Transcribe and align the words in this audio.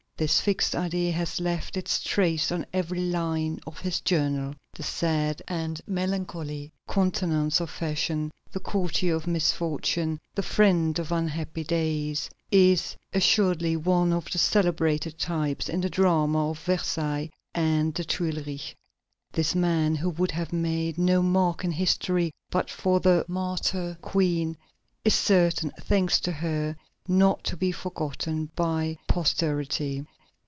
This 0.17 0.39
fixed 0.39 0.75
idea 0.75 1.13
has 1.13 1.41
left 1.41 1.75
its 1.75 1.99
trace 1.99 2.51
on 2.51 2.67
every 2.71 2.99
line 2.99 3.59
of 3.65 3.79
his 3.79 3.99
journal. 4.01 4.53
The 4.73 4.83
sad 4.83 5.41
and 5.47 5.81
melancholy 5.87 6.71
countenance 6.87 7.59
of 7.59 7.71
Fersen, 7.71 8.29
the 8.51 8.59
courtier 8.59 9.15
of 9.15 9.25
misfortune, 9.25 10.19
the 10.35 10.43
friend 10.43 10.99
of 10.99 11.11
unhappy 11.11 11.63
days, 11.63 12.29
is 12.51 12.95
assuredly 13.11 13.75
one 13.75 14.13
of 14.13 14.25
the 14.25 14.37
celebrated 14.37 15.17
types 15.17 15.67
in 15.67 15.81
the 15.81 15.89
drama 15.89 16.51
of 16.51 16.59
Versailles 16.59 17.31
and 17.55 17.95
the 17.95 18.03
Tuileries. 18.03 18.75
This 19.31 19.55
man, 19.55 19.95
who 19.95 20.11
would 20.11 20.29
have 20.33 20.53
made 20.53 20.99
no 20.99 21.23
mark 21.23 21.63
in 21.63 21.71
history 21.71 22.31
but 22.51 22.69
for 22.69 22.99
the 22.99 23.25
martyr 23.27 23.97
Queen, 24.03 24.55
is 25.03 25.15
certain, 25.15 25.71
thanks 25.79 26.19
to 26.19 26.31
her, 26.31 26.75
not 27.07 27.43
to 27.43 27.57
be 27.57 27.71
forgotten 27.71 28.49
by 28.55 28.95
posterity. 29.07 30.05